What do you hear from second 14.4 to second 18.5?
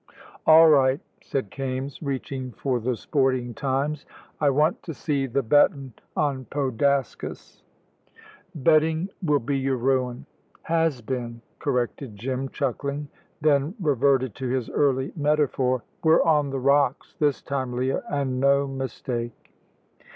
his early metaphor: "We're on the rocks this time, Leah, and